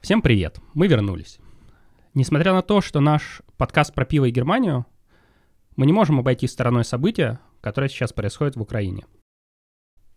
Всем 0.00 0.22
привет, 0.22 0.58
мы 0.74 0.88
вернулись. 0.88 1.38
Несмотря 2.14 2.52
на 2.52 2.62
то, 2.62 2.80
что 2.80 2.98
наш 2.98 3.42
подкаст 3.56 3.94
про 3.94 4.04
пиво 4.04 4.24
и 4.24 4.32
Германию, 4.32 4.86
мы 5.76 5.86
не 5.86 5.92
можем 5.92 6.18
обойти 6.18 6.48
стороной 6.48 6.84
события, 6.84 7.38
которое 7.60 7.88
сейчас 7.88 8.12
происходит 8.12 8.56
в 8.56 8.60
Украине. 8.60 9.06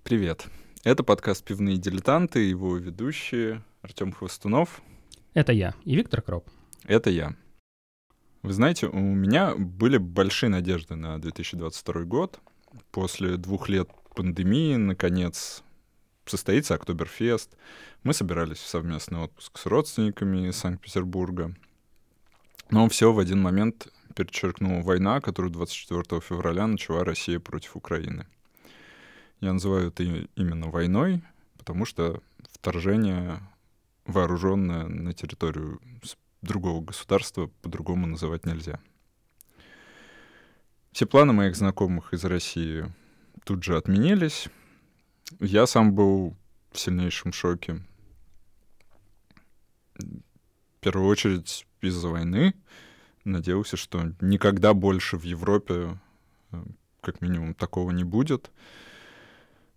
Привет. 0.04 0.48
Это 0.84 1.04
подкаст 1.04 1.46
«Пивные 1.46 1.78
дилетанты», 1.78 2.40
его 2.40 2.76
ведущие 2.78 3.64
Артем 3.84 4.14
Хвостунов. 4.14 4.82
Это 5.34 5.52
я 5.52 5.74
и 5.84 5.96
Виктор 5.96 6.22
Кроп. 6.22 6.48
Это 6.86 7.10
я. 7.10 7.36
Вы 8.44 8.54
знаете, 8.54 8.88
у 8.88 9.00
меня 9.00 9.56
были 9.56 9.98
большие 9.98 10.50
надежды 10.50 10.96
на 10.96 11.20
2022 11.20 12.04
год. 12.04 12.40
После 12.92 13.38
двух 13.38 13.70
лет 13.70 13.90
пандемии, 14.16 14.76
наконец, 14.76 15.64
состоится 16.26 16.76
Октоберфест. 16.76 17.56
Мы 18.04 18.14
собирались 18.14 18.60
в 18.60 18.68
совместный 18.68 19.20
отпуск 19.20 19.58
с 19.58 19.66
родственниками 19.66 20.50
из 20.50 20.58
Санкт-Петербурга. 20.58 21.56
Но 22.70 22.88
все 22.90 23.12
в 23.12 23.20
один 23.20 23.42
момент 23.42 23.88
перечеркнула 24.16 24.82
война, 24.82 25.22
которую 25.22 25.52
24 25.52 26.22
февраля 26.22 26.68
начала 26.68 27.04
Россия 27.04 27.40
против 27.40 27.76
Украины. 27.76 28.28
Я 29.40 29.54
называю 29.54 29.88
это 29.88 30.04
именно 30.04 30.70
войной, 30.70 31.22
потому 31.58 31.86
что 31.86 32.22
вторжение 32.52 33.40
вооруженное 34.06 34.86
на 34.88 35.14
территорию 35.14 35.82
другого 36.42 36.82
государства 36.82 37.50
по-другому 37.62 38.08
называть 38.08 38.46
нельзя. 38.46 38.80
Все 40.92 41.06
планы 41.06 41.34
моих 41.34 41.56
знакомых 41.56 42.14
из 42.14 42.24
России 42.24 42.86
тут 43.46 43.64
же 43.64 43.78
отменились. 43.78 44.48
Я 45.40 45.66
сам 45.66 45.94
был 45.94 46.36
в 46.72 46.80
сильнейшем 46.80 47.34
шоке. 47.34 47.82
В 49.96 50.80
первую 50.82 51.08
очередь 51.08 51.66
из-за 51.82 52.10
войны. 52.10 52.54
Надеялся, 53.24 53.78
что 53.78 54.12
никогда 54.20 54.74
больше 54.74 55.18
в 55.18 55.24
Европе, 55.24 55.98
э, 56.52 56.64
как 57.02 57.22
минимум, 57.22 57.54
такого 57.54 57.92
не 57.92 58.04
будет. 58.04 58.52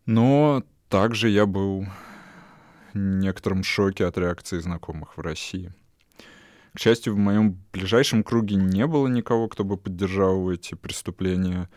Но 0.04 0.64
также 0.88 1.28
я 1.28 1.46
был 1.46 1.86
некотором 2.96 3.62
шоке 3.62 4.06
от 4.06 4.18
реакции 4.18 4.58
знакомых 4.58 5.16
в 5.16 5.20
России. 5.20 5.72
К 6.74 6.78
счастью, 6.78 7.14
в 7.14 7.18
моем 7.18 7.58
ближайшем 7.72 8.22
круге 8.22 8.56
не 8.56 8.86
было 8.86 9.06
никого, 9.06 9.48
кто 9.48 9.64
бы 9.64 9.76
поддержал 9.76 10.50
эти 10.50 10.74
преступления, 10.74 11.70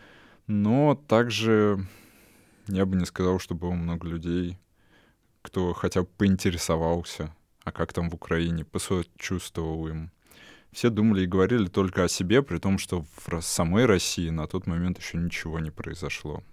но 0.48 0.96
также 1.08 1.88
я 2.68 2.86
бы 2.86 2.98
не 2.98 3.06
сказал, 3.06 3.40
что 3.40 3.56
было 3.56 3.72
много 3.72 4.08
людей, 4.08 4.60
кто 5.42 5.74
хотя 5.74 6.02
бы 6.02 6.08
поинтересовался, 6.18 7.34
а 7.64 7.72
как 7.72 7.94
там 7.94 8.10
в 8.10 8.16
Украине, 8.16 8.66
посочувствовал 8.66 9.88
им. 9.88 10.12
Все 10.72 10.90
думали 10.90 11.24
и 11.24 11.28
говорили 11.28 11.68
только 11.68 12.04
о 12.04 12.10
себе, 12.10 12.44
при 12.44 12.60
том, 12.60 12.78
что 12.78 13.06
в 13.26 13.42
самой 13.42 13.86
России 13.86 14.30
на 14.30 14.48
тот 14.48 14.68
момент 14.68 15.00
еще 15.00 15.18
ничего 15.18 15.60
не 15.60 15.72
произошло. 15.72 16.44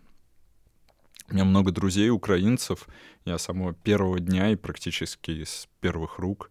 У 1.28 1.34
меня 1.34 1.44
много 1.44 1.72
друзей 1.72 2.10
украинцев. 2.10 2.88
Я 3.24 3.38
с 3.38 3.42
самого 3.42 3.74
первого 3.74 4.20
дня 4.20 4.50
и 4.50 4.56
практически 4.56 5.44
с 5.44 5.68
первых 5.80 6.18
рук 6.18 6.50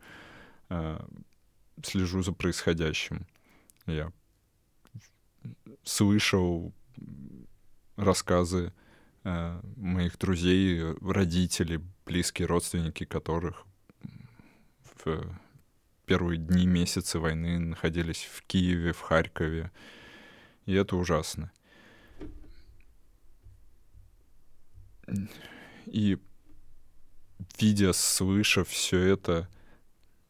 э, 0.69 0.99
слежу 1.83 2.23
за 2.23 2.33
происходящим. 2.33 3.25
Я 3.85 4.11
слышал 5.83 6.73
рассказы 7.95 8.73
Э, 9.27 9.59
моих 9.75 10.19
друзей, 10.19 10.93
родителей, 11.01 11.79
близкие 12.05 12.47
родственники 12.47 13.05
которых 13.05 13.65
в 15.03 15.39
первые 16.05 16.37
дни, 16.37 16.67
месяцы 16.67 17.17
войны 17.17 17.57
находились 17.57 18.29
в 18.31 18.43
Киеве, 18.43 18.93
в 18.93 19.01
Харькове. 19.01 19.71
И 20.67 20.73
это 20.73 20.95
ужасно. 20.95 21.51
И 25.85 26.17
видя, 27.59 27.93
слыша 27.93 28.63
все 28.63 28.99
это, 28.99 29.47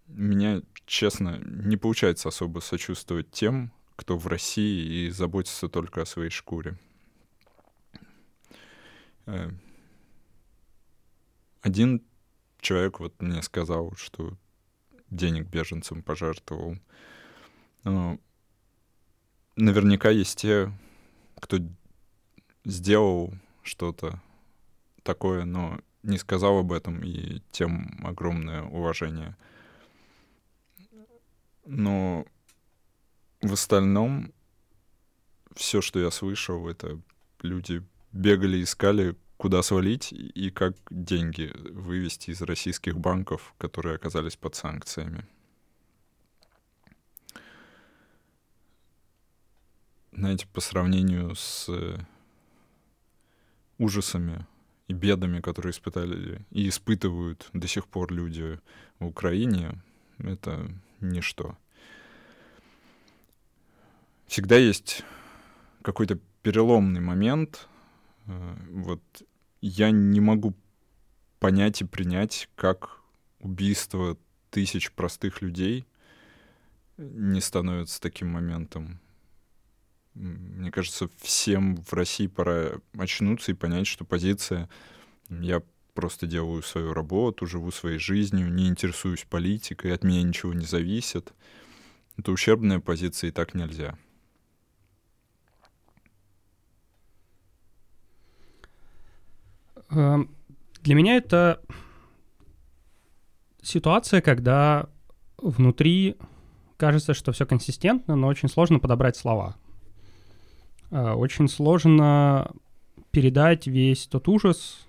меня, 0.07 0.61
честно, 0.85 1.39
не 1.43 1.77
получается 1.77 2.29
особо 2.29 2.59
сочувствовать 2.59 3.31
тем, 3.31 3.71
кто 3.95 4.17
в 4.17 4.27
России 4.27 5.05
и 5.05 5.09
заботится 5.09 5.69
только 5.69 6.01
о 6.01 6.05
своей 6.05 6.29
шкуре. 6.29 6.77
Э, 9.25 9.49
один 11.61 12.03
человек 12.59 12.99
вот 12.99 13.19
мне 13.21 13.41
сказал, 13.41 13.93
что 13.95 14.37
денег 15.09 15.47
беженцам 15.47 16.03
пожертвовал. 16.03 16.77
Но 17.83 18.19
наверняка 19.55 20.09
есть 20.09 20.39
те, 20.39 20.71
кто 21.39 21.59
сделал 22.65 23.33
что-то 23.63 24.21
такое, 25.05 25.45
но 25.45 25.79
не 26.03 26.17
сказал 26.17 26.59
об 26.59 26.73
этом, 26.73 27.01
и 27.03 27.41
тем 27.51 28.01
огромное 28.03 28.63
уважение. 28.63 29.37
Но 31.65 32.25
в 33.41 33.53
остальном 33.53 34.33
все, 35.55 35.81
что 35.81 35.99
я 35.99 36.11
слышал, 36.11 36.67
это 36.67 36.99
люди 37.41 37.83
бегали, 38.11 38.61
искали, 38.61 39.15
куда 39.37 39.61
свалить 39.63 40.11
и 40.11 40.49
как 40.49 40.75
деньги 40.89 41.51
вывести 41.71 42.31
из 42.31 42.41
российских 42.41 42.97
банков, 42.97 43.53
которые 43.57 43.95
оказались 43.95 44.35
под 44.35 44.55
санкциями. 44.55 45.25
Знаете, 50.11 50.47
по 50.47 50.61
сравнению 50.61 51.35
с 51.35 51.69
ужасами 53.77 54.45
и 54.87 54.93
бедами, 54.93 55.39
которые 55.41 55.71
испытали 55.71 56.45
и 56.51 56.69
испытывают 56.69 57.49
до 57.53 57.67
сих 57.67 57.87
пор 57.87 58.11
люди 58.11 58.59
в 58.99 59.05
Украине, 59.05 59.81
это 60.19 60.71
ничто. 61.01 61.57
Всегда 64.27 64.57
есть 64.57 65.03
какой-то 65.81 66.19
переломный 66.41 67.01
момент, 67.01 67.67
Э, 68.27 68.55
вот 68.69 69.01
я 69.61 69.91
не 69.91 70.19
могу 70.19 70.53
понять 71.39 71.81
и 71.81 71.85
принять, 71.85 72.49
как 72.55 73.01
убийство 73.39 74.17
тысяч 74.49 74.91
простых 74.91 75.41
людей 75.41 75.85
не 76.97 77.41
становится 77.41 78.01
таким 78.01 78.29
моментом. 78.29 78.99
Мне 80.15 80.71
кажется, 80.71 81.09
всем 81.17 81.75
в 81.75 81.91
России 81.93 82.27
пора 82.27 82.79
очнуться 82.97 83.51
и 83.51 83.55
понять, 83.55 83.85
что 83.85 84.05
позиция 84.05 84.69
«я 85.29 85.61
просто 85.93 86.25
делаю 86.25 86.63
свою 86.63 86.93
работу, 86.93 87.45
живу 87.45 87.69
своей 87.71 87.99
жизнью, 87.99 88.51
не 88.51 88.67
интересуюсь 88.67 89.25
политикой, 89.29 89.93
от 89.93 90.03
меня 90.03 90.23
ничего 90.23 90.53
не 90.53 90.65
зависит». 90.65 91.33
Это 92.17 92.31
ущербная 92.31 92.79
позиция, 92.79 93.27
и 93.27 93.31
так 93.31 93.53
нельзя. 93.53 93.97
Эм, 99.89 100.33
для 100.81 100.95
меня 100.95 101.17
это 101.17 101.61
ситуация, 103.61 104.21
когда 104.21 104.89
внутри 105.37 106.15
кажется, 106.77 107.13
что 107.13 107.33
все 107.33 107.45
консистентно, 107.45 108.15
но 108.15 108.27
очень 108.27 108.47
сложно 108.49 108.79
подобрать 108.79 109.17
слова. 109.17 109.57
Э, 110.91 111.13
очень 111.13 111.47
сложно 111.47 112.51
передать 113.11 113.67
весь 113.67 114.07
тот 114.07 114.27
ужас 114.27 114.87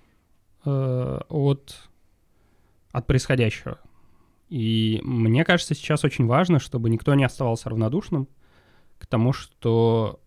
э, 0.65 1.19
от, 1.29 1.89
от 2.91 3.07
происходящего. 3.07 3.79
И 4.49 5.01
мне 5.03 5.43
кажется, 5.43 5.75
сейчас 5.75 6.03
очень 6.03 6.25
важно, 6.25 6.59
чтобы 6.59 6.89
никто 6.89 7.13
не 7.15 7.23
оставался 7.25 7.69
равнодушным 7.69 8.27
к 8.97 9.05
тому, 9.05 9.33
что 9.33 10.19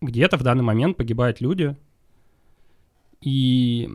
где-то 0.00 0.38
в 0.38 0.42
данный 0.42 0.64
момент 0.64 0.96
погибают 0.96 1.40
люди, 1.40 1.76
и 3.20 3.90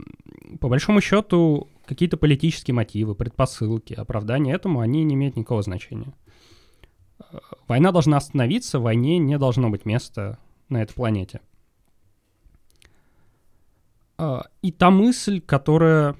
по 0.59 0.69
большому 0.69 1.01
счету 1.01 1.67
какие-то 1.85 2.17
политические 2.17 2.75
мотивы, 2.75 3.15
предпосылки, 3.15 3.93
оправдания 3.93 4.53
этому, 4.53 4.81
они 4.81 5.03
не 5.03 5.15
имеют 5.15 5.35
никакого 5.35 5.63
значения. 5.63 6.13
Война 7.67 7.91
должна 7.91 8.17
остановиться, 8.17 8.79
войне 8.79 9.17
не 9.17 9.39
должно 9.39 9.69
быть 9.69 9.85
места 9.85 10.37
на 10.69 10.81
этой 10.81 10.93
планете. 10.93 11.41
А, 14.17 14.45
и 14.61 14.71
та 14.71 14.89
мысль, 14.89 15.41
которая 15.41 16.15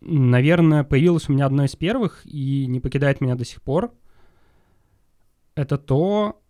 наверное, 0.00 0.84
появилось 0.84 1.28
у 1.28 1.32
меня 1.32 1.46
одно 1.46 1.64
из 1.64 1.76
первых 1.76 2.24
и 2.24 2.66
не 2.66 2.80
покидает 2.80 3.20
меня 3.20 3.34
до 3.34 3.44
сих 3.44 3.62
пор. 3.62 3.92
Это 5.54 5.76
то, 5.76 6.40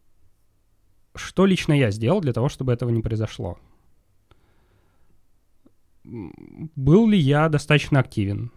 что 1.15 1.47
лично 1.47 1.73
я 1.73 1.91
сделал 1.91 2.21
для 2.21 2.33
того, 2.33 2.49
чтобы 2.49 2.73
этого 2.73 2.91
не 2.91 3.03
произошло. 3.03 3.59
Был 6.05 7.09
ли 7.09 7.19
я 7.19 7.49
достаточно 7.49 8.01
активен? 8.01 8.51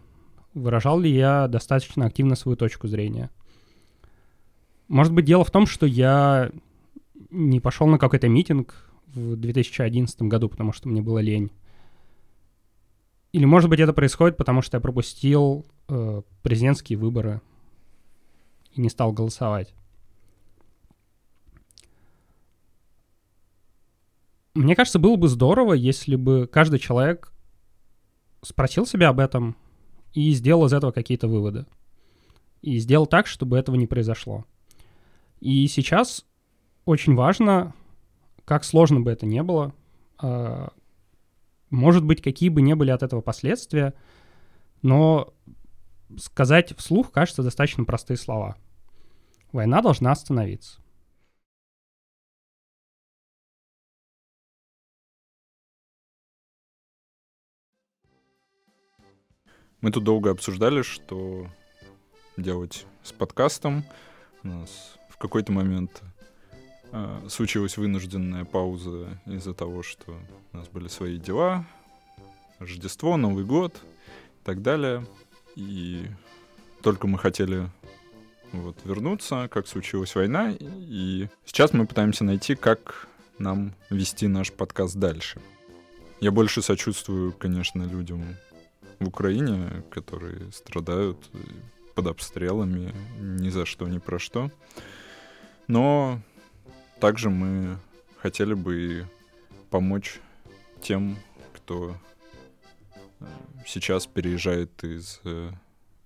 Выражал 0.54 1.00
ли 1.00 1.12
я 1.12 1.48
достаточно 1.48 2.06
активно 2.06 2.36
свою 2.36 2.56
точку 2.58 2.88
зрения? 2.88 3.30
Может 4.88 5.14
быть, 5.14 5.26
дело 5.26 5.46
в 5.46 5.52
том, 5.52 5.66
что 5.66 5.86
я 5.86 6.52
не 7.32 7.60
пошел 7.60 7.88
на 7.88 7.98
какой-то 7.98 8.28
митинг 8.28 8.92
в 9.08 9.36
2011 9.36 10.22
году, 10.24 10.50
потому 10.50 10.74
что 10.74 10.90
мне 10.90 11.02
было 11.02 11.20
лень. 11.20 11.52
Или, 13.32 13.46
может 13.46 13.70
быть, 13.70 13.80
это 13.80 13.94
происходит, 13.94 14.38
потому 14.38 14.62
что 14.62 14.78
я 14.78 14.82
пропустил 14.82 15.66
э, 15.88 16.22
президентские 16.44 17.00
выборы 17.00 17.42
и 18.74 18.82
не 18.82 18.90
стал 18.90 19.14
голосовать. 19.14 19.74
Мне 24.54 24.76
кажется, 24.76 25.00
было 25.00 25.16
бы 25.16 25.30
здорово, 25.30 25.74
если 25.74 26.16
бы 26.18 26.46
каждый 26.52 26.80
человек 26.80 27.32
спросил 28.42 28.86
себя 28.86 29.10
об 29.10 29.20
этом 29.20 29.56
и 30.14 30.32
сделал 30.34 30.66
из 30.66 30.74
этого 30.74 30.92
какие-то 30.92 31.30
выводы. 31.30 31.66
И 32.62 32.78
сделал 32.80 33.08
так, 33.08 33.28
чтобы 33.28 33.58
этого 33.58 33.76
не 33.76 33.88
произошло. 33.88 34.46
И 35.40 35.68
сейчас 35.68 36.26
очень 36.92 37.16
важно, 37.16 37.74
как 38.46 38.64
сложно 38.66 39.00
бы 39.00 39.12
это 39.12 39.26
не 39.26 39.42
было, 39.44 39.74
э, 40.22 40.68
может 41.70 42.04
быть, 42.04 42.22
какие 42.22 42.50
бы 42.50 42.62
ни 42.62 42.74
были 42.74 42.92
от 42.92 43.02
этого 43.02 43.22
последствия, 43.22 43.94
но 44.82 45.34
сказать 46.18 46.78
вслух 46.78 47.12
кажется 47.12 47.44
достаточно 47.44 47.86
простые 47.86 48.18
слова. 48.18 48.58
Война 49.54 49.82
должна 49.82 50.12
остановиться. 50.12 50.82
Мы 59.80 59.92
тут 59.92 60.04
долго 60.04 60.30
обсуждали, 60.30 60.84
что 60.84 61.48
делать 62.38 62.86
с 63.02 63.14
подкастом. 63.14 63.84
У 64.44 64.50
нас 64.50 64.98
в 65.10 65.18
какой-то 65.18 65.52
момент 65.52 66.04
случилась 67.30 67.78
вынужденная 67.78 68.46
пауза 68.46 69.20
из-за 69.26 69.54
того, 69.54 69.84
что 69.84 70.18
у 70.54 70.58
нас 70.58 70.68
были 70.68 70.88
свои 70.88 71.18
дела, 71.18 71.66
Рождество, 72.60 73.18
Новый 73.18 73.46
год 73.46 73.76
и 73.76 74.46
так 74.46 74.62
далее. 74.62 75.06
И 75.56 76.06
только 76.84 77.08
мы 77.08 77.18
хотели 77.18 77.70
вот 78.52 78.78
вернуться, 78.84 79.48
как 79.50 79.68
случилась 79.68 80.16
война, 80.16 80.54
и 80.60 81.28
сейчас 81.46 81.74
мы 81.74 81.88
пытаемся 81.88 82.24
найти, 82.24 82.56
как 82.56 83.08
нам 83.38 83.74
вести 83.90 84.28
наш 84.28 84.52
подкаст 84.52 84.96
дальше. 84.96 85.42
Я 86.20 86.32
больше 86.32 86.62
сочувствую, 86.62 87.34
конечно, 87.34 87.84
людям 87.84 88.36
в 89.00 89.08
Украине, 89.08 89.84
которые 89.90 90.52
страдают 90.52 91.18
под 91.96 92.08
обстрелами 92.08 92.94
ни 93.20 93.50
за 93.50 93.66
что, 93.66 93.88
ни 93.88 93.98
про 93.98 94.20
что. 94.20 94.52
Но 95.68 96.22
также 97.02 97.32
мы 97.32 97.80
хотели 98.18 98.54
бы 98.54 99.08
помочь 99.72 100.20
тем, 100.82 101.18
кто 101.56 101.98
э, 103.20 103.26
сейчас 103.66 104.06
переезжает 104.06 104.84
из 104.84 105.20
э, 105.24 105.52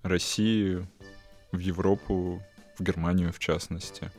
России 0.04 0.88
в 1.52 1.60
Европу, 1.60 2.42
в 2.80 2.84
Германию 2.84 3.34
в 3.34 3.40
частности. 3.40 4.10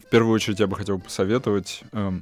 В 0.00 0.10
первую 0.10 0.34
очередь 0.34 0.60
я 0.60 0.66
бы 0.66 0.76
хотел 0.76 1.00
посоветовать 1.00 1.82
э, 1.92 2.12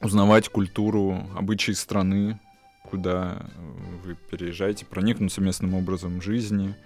узнавать 0.00 0.48
культуру, 0.50 1.26
обычаи 1.36 1.72
страны, 1.72 2.38
куда 2.84 3.44
вы 4.04 4.14
переезжаете, 4.14 4.86
проникнуться 4.86 5.40
местным 5.40 5.74
образом 5.74 6.22
жизни, 6.22 6.76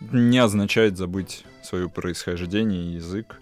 не 0.00 0.38
означает 0.38 0.96
забыть 0.96 1.44
свое 1.62 1.88
происхождение 1.88 2.84
и 2.84 2.94
язык. 2.94 3.40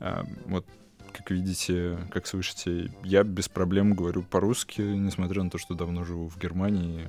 А, 0.00 0.26
вот, 0.46 0.66
как 1.12 1.30
видите, 1.30 1.98
как 2.10 2.26
слышите, 2.26 2.92
я 3.04 3.22
без 3.22 3.48
проблем 3.48 3.94
говорю 3.94 4.22
по-русски, 4.22 4.82
несмотря 4.82 5.42
на 5.42 5.50
то, 5.50 5.58
что 5.58 5.74
давно 5.74 6.04
живу 6.04 6.28
в 6.28 6.38
Германии 6.38 7.08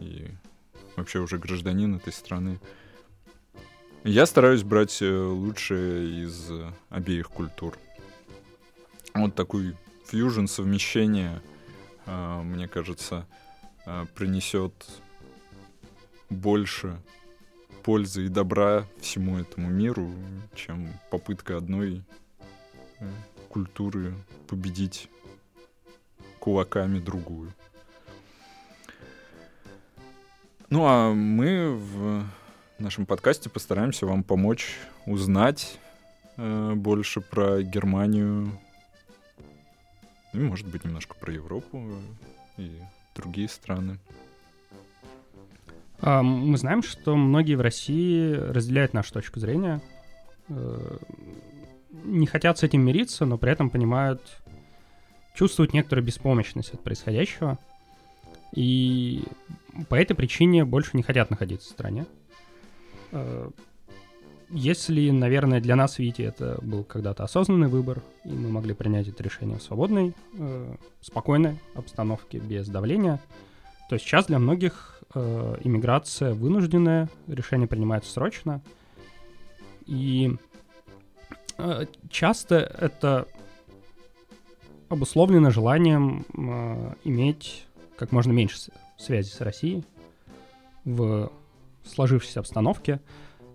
и 0.00 0.28
вообще 0.96 1.18
уже 1.18 1.38
гражданин 1.38 1.94
этой 1.96 2.12
страны. 2.12 2.60
Я 4.04 4.26
стараюсь 4.26 4.62
брать 4.62 5.00
э, 5.00 5.10
лучшее 5.10 6.24
из 6.24 6.50
обеих 6.90 7.30
культур. 7.30 7.78
Вот 9.14 9.34
такой 9.34 9.74
фьюжн, 10.06 10.46
совмещение, 10.46 11.40
а, 12.06 12.42
мне 12.42 12.68
кажется, 12.68 13.26
а, 13.86 14.06
принесет 14.14 14.72
больше 16.30 16.98
пользы 17.84 18.24
и 18.24 18.28
добра 18.28 18.86
всему 18.98 19.38
этому 19.38 19.68
миру, 19.68 20.10
чем 20.54 20.88
попытка 21.10 21.58
одной 21.58 22.02
э, 22.98 23.08
культуры 23.50 24.14
победить 24.48 25.10
кулаками 26.40 26.98
другую. 26.98 27.52
Ну 30.70 30.86
а 30.86 31.12
мы 31.12 31.76
в 31.76 32.24
нашем 32.78 33.04
подкасте 33.04 33.50
постараемся 33.50 34.06
вам 34.06 34.24
помочь 34.24 34.78
узнать 35.06 35.78
э, 36.38 36.72
больше 36.74 37.20
про 37.20 37.62
Германию, 37.62 38.58
и, 40.32 40.38
может 40.38 40.66
быть, 40.66 40.84
немножко 40.84 41.14
про 41.14 41.32
Европу 41.32 41.86
и 42.56 42.80
другие 43.14 43.48
страны. 43.48 43.98
А, 46.06 46.22
мы 46.22 46.58
знаем, 46.58 46.82
что 46.82 47.16
многие 47.16 47.54
в 47.54 47.62
России 47.62 48.34
разделяют 48.34 48.92
нашу 48.92 49.14
точку 49.14 49.40
зрения, 49.40 49.80
э, 50.48 50.98
не 52.04 52.26
хотят 52.26 52.58
с 52.58 52.62
этим 52.62 52.82
мириться, 52.82 53.24
но 53.24 53.38
при 53.38 53.50
этом 53.50 53.70
понимают, 53.70 54.20
чувствуют 55.34 55.72
некоторую 55.72 56.04
беспомощность 56.04 56.74
от 56.74 56.82
происходящего, 56.82 57.58
и 58.54 59.24
по 59.88 59.94
этой 59.94 60.14
причине 60.14 60.66
больше 60.66 60.90
не 60.92 61.02
хотят 61.02 61.30
находиться 61.30 61.70
в 61.70 61.72
стране. 61.72 62.04
Э, 63.12 63.48
если, 64.50 65.08
наверное, 65.08 65.62
для 65.62 65.74
нас, 65.74 65.98
Вити, 65.98 66.20
это 66.20 66.58
был 66.60 66.84
когда-то 66.84 67.24
осознанный 67.24 67.68
выбор, 67.68 68.02
и 68.26 68.28
мы 68.28 68.50
могли 68.50 68.74
принять 68.74 69.08
это 69.08 69.22
решение 69.22 69.56
в 69.56 69.62
свободной, 69.62 70.12
э, 70.34 70.76
спокойной 71.00 71.58
обстановке, 71.74 72.40
без 72.40 72.68
давления, 72.68 73.20
то 73.88 73.98
сейчас 73.98 74.26
для 74.26 74.38
многих 74.38 74.93
э, 75.14 75.56
иммиграция 75.62 76.34
вынужденная, 76.34 77.08
решение 77.26 77.68
принимается 77.68 78.10
срочно. 78.12 78.62
И 79.86 80.36
э, 81.58 81.86
часто 82.10 82.56
это 82.56 83.26
обусловлено 84.88 85.50
желанием 85.50 86.24
э, 86.36 86.94
иметь 87.04 87.66
как 87.96 88.12
можно 88.12 88.32
меньше 88.32 88.56
связи 88.98 89.28
с 89.28 89.40
Россией 89.40 89.84
в 90.84 91.30
сложившейся 91.84 92.40
обстановке. 92.40 93.00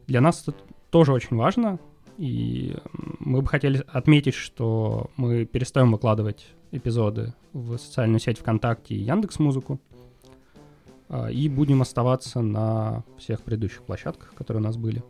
Для 0.07 0.21
нас 0.21 0.47
это 0.47 0.57
тоже 0.89 1.13
очень 1.13 1.37
важно, 1.37 1.79
и 2.17 2.75
мы 3.19 3.41
бы 3.41 3.47
хотели 3.47 3.83
отметить, 3.87 4.33
что 4.33 5.09
мы 5.17 5.45
перестаем 5.45 5.91
выкладывать 5.91 6.47
эпизоды 6.71 7.33
в 7.53 7.77
социальную 7.77 8.19
сеть 8.19 8.39
ВКонтакте 8.39 8.95
и 8.95 8.99
Яндекс 8.99 9.39
Музыку. 9.39 9.79
И 11.31 11.49
будем 11.49 11.81
оставаться 11.81 12.41
на 12.41 13.03
всех 13.17 13.41
предыдущих 13.41 13.83
площадках, 13.83 14.33
которые 14.35 14.61
у 14.61 14.65
нас 14.65 14.77
были. 14.77 15.03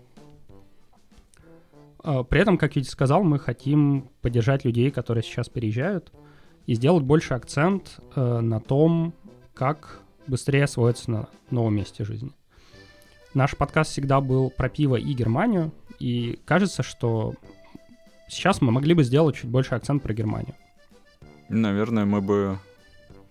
А, 2.03 2.24
при 2.24 2.41
этом, 2.41 2.58
как 2.58 2.75
Витя 2.75 2.89
сказал, 2.89 3.24
мы 3.24 3.39
хотим 3.39 4.10
поддержать 4.22 4.65
людей, 4.65 4.91
которые 4.91 5.24
сейчас 5.24 5.50
переезжают, 5.50 6.12
и 6.65 6.75
сделать 6.75 7.03
больше 7.03 7.34
акцент 7.34 8.00
э, 8.15 8.39
на 8.39 8.60
том, 8.60 9.13
как 9.53 10.00
быстрее 10.27 10.65
освоиться 10.65 11.10
на 11.12 11.27
новом 11.50 11.75
месте 11.75 12.03
жизни. 12.03 12.32
Наш 13.34 13.56
подкаст 13.56 13.91
всегда 13.91 14.22
был 14.22 14.50
про 14.50 14.70
пиво 14.70 14.96
и 14.96 15.13
Германию, 15.13 15.72
и 16.00 16.39
кажется, 16.46 16.84
что 16.84 17.34
сейчас 18.27 18.62
мы 18.62 18.72
могли 18.72 18.94
бы 18.94 19.03
сделать 19.03 19.36
чуть 19.36 19.50
больше 19.50 19.75
акцент 19.75 20.01
про 20.03 20.13
Германию. 20.13 20.56
Наверное, 21.50 22.06
мы 22.06 22.22
бы 22.22 22.60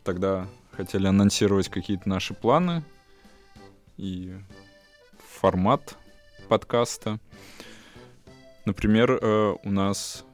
тогда 0.03 0.47
хотели 0.79 1.09
анонсировать 1.09 1.69
какие-то 1.69 2.09
наши 2.09 2.35
планы 2.35 2.85
и 3.97 4.33
формат 5.41 5.99
подкаста. 6.49 7.19
Например, 8.65 9.19
э, 9.21 9.57
у 9.65 9.71
нас 9.73 10.25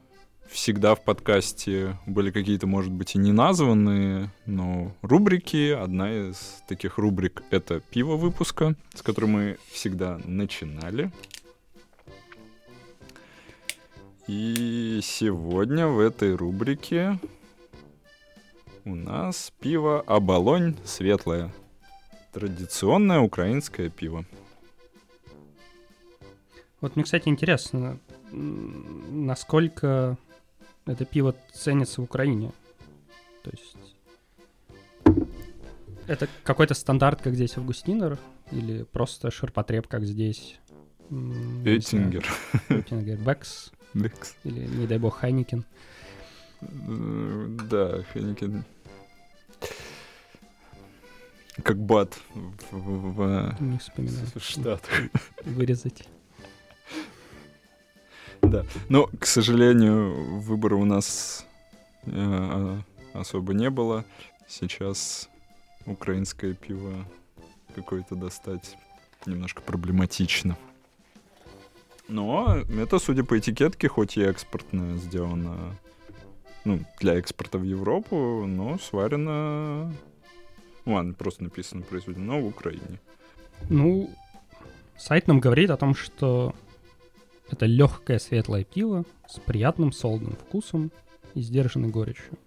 всегда 0.47 0.93
в 0.93 1.03
подкасте 1.03 1.97
были 2.05 2.29
какие-то, 2.29 2.67
может 2.67 2.91
быть, 2.91 3.15
и 3.15 3.17
не 3.17 3.31
названные, 3.31 4.29
но 4.45 4.95
рубрики. 5.01 5.71
Одна 5.71 6.11
из 6.11 6.61
таких 6.67 6.99
рубрик— 6.99 7.41
это 7.49 7.79
пиво 7.79 8.15
выпуска, 8.15 8.75
с 8.93 9.01
которой 9.01 9.25
мы 9.25 9.57
всегда 9.71 10.19
начинали. 10.25 11.11
И 14.27 14.99
сегодня 15.01 15.87
в 15.87 15.99
этой 15.99 16.35
рубрике 16.35 17.17
у 18.85 18.95
нас 18.95 19.51
пиво 19.59 20.01
«Оболонь 20.01 20.77
светлое». 20.85 21.51
Традиционное 22.31 23.19
украинское 23.19 23.89
пиво. 23.89 24.25
Вот 26.81 26.95
мне, 26.95 27.03
кстати, 27.03 27.29
интересно, 27.29 27.97
насколько 28.31 30.17
это 30.85 31.05
пиво 31.05 31.35
ценится 31.53 32.01
в 32.01 32.03
Украине. 32.03 32.51
То 33.43 33.51
есть 33.51 33.77
это 36.07 36.27
какой-то 36.43 36.73
стандарт, 36.75 37.21
как 37.21 37.33
здесь 37.33 37.57
Августинер, 37.57 38.19
или 38.51 38.83
просто 38.83 39.31
ширпотреб, 39.31 39.87
как 39.87 40.03
здесь? 40.05 40.59
Эттингер. 41.09 42.25
Эттингер. 42.69 43.17
Бекс. 43.17 43.71
Beck's. 43.93 44.35
Или, 44.43 44.67
не 44.67 44.85
дай 44.85 44.99
бог, 44.99 45.15
Heineken. 45.15 45.65
Да, 46.61 48.03
Heineken. 48.13 48.63
Как 51.63 51.77
Bud 51.77 52.17
в, 52.33 53.11
в, 53.13 53.55
не 53.61 53.77
вспоминаю. 53.77 54.27
в 54.35 54.43
Штатах. 54.43 54.91
Вырезать. 55.43 56.07
Да. 58.41 58.65
Но, 58.89 59.09
к 59.19 59.25
сожалению, 59.25 60.39
выбора 60.39 60.75
у 60.75 60.85
нас 60.85 61.45
э, 62.05 62.77
особо 63.13 63.53
не 63.53 63.69
было. 63.69 64.05
Сейчас 64.47 65.29
украинское 65.85 66.53
пиво 66.53 66.93
какое-то 67.73 68.15
достать 68.15 68.77
немножко 69.25 69.61
проблематично. 69.61 70.57
Но 72.07 72.57
это, 72.79 72.99
судя 72.99 73.23
по 73.23 73.39
этикетке, 73.39 73.87
хоть 73.87 74.17
и 74.17 74.21
экспортное 74.21 74.97
сделано, 74.97 75.75
ну, 76.63 76.79
для 76.99 77.15
экспорта 77.15 77.57
в 77.57 77.63
Европу, 77.63 78.45
но 78.45 78.77
сварено... 78.77 79.91
Ладно, 80.85 81.13
просто 81.13 81.43
написано 81.43 81.81
произведено 81.81 82.39
в 82.39 82.47
Украине. 82.47 82.99
Ну, 83.69 84.09
сайт 84.97 85.27
нам 85.27 85.39
говорит 85.39 85.69
о 85.69 85.77
том, 85.77 85.95
что 85.95 86.53
это 87.49 87.65
легкое 87.65 88.19
светлое 88.19 88.63
пиво 88.63 89.05
с 89.27 89.39
приятным 89.39 89.91
солодным 89.91 90.35
вкусом 90.35 90.91
и 91.33 91.41
сдержанной 91.41 91.89
горечью. 91.89 92.37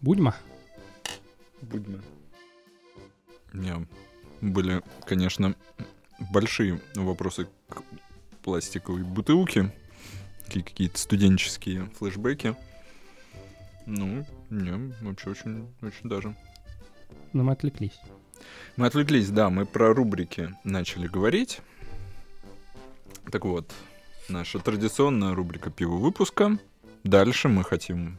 Будьма. 0.00 0.34
Будьма. 1.62 2.00
У 3.52 3.56
меня 3.56 3.86
были, 4.40 4.82
конечно, 5.06 5.54
большие 6.32 6.80
вопросы 6.94 7.48
к 7.68 7.82
пластиковой 8.42 9.02
бутылке, 9.02 9.72
какие-то 10.48 10.98
студенческие 10.98 11.86
флешбеки. 11.98 12.54
Ну, 13.86 14.26
не, 14.50 14.92
вообще 15.02 15.30
очень, 15.30 15.68
очень 15.80 16.08
даже. 16.08 16.36
Но 17.32 17.42
мы 17.42 17.52
отвлеклись. 17.52 17.98
Мы 18.76 18.86
отвлеклись, 18.86 19.30
да, 19.30 19.50
мы 19.50 19.66
про 19.66 19.94
рубрики 19.94 20.54
начали 20.64 21.06
говорить. 21.06 21.60
Так 23.30 23.44
вот, 23.44 23.72
наша 24.28 24.58
традиционная 24.58 25.34
рубрика 25.34 25.70
«Пиво 25.70 25.96
выпуска». 25.96 26.58
Дальше 27.02 27.48
мы 27.48 27.64
хотим 27.64 28.18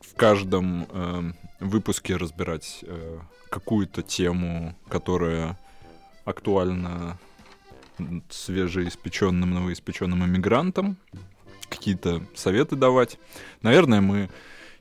в 0.00 0.14
каждом 0.14 0.86
э, 0.90 1.32
выпуске 1.60 2.16
разбирать 2.16 2.80
э, 2.82 3.18
какую-то 3.50 4.02
тему, 4.02 4.76
которая 4.88 5.58
актуальна 6.24 7.18
свежеиспеченным, 8.30 9.50
новоиспеченным 9.50 10.24
иммигрантам, 10.24 10.96
какие-то 11.68 12.22
советы 12.34 12.76
давать. 12.76 13.18
Наверное, 13.62 14.00
мы 14.00 14.30